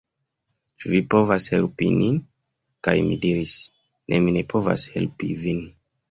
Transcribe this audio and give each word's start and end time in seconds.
Ĉu 0.83 0.91
vi 0.91 0.99
povas 1.13 1.45
helpi 1.55 1.89
nin?" 1.97 2.15
kaj 2.87 2.93
mi 3.09 3.17
diris: 3.25 3.53
"Ne, 4.13 4.19
mi 4.23 4.33
ne 4.39 4.43
povas 4.55 4.87
helpi 4.95 5.29
vin! 5.43 5.61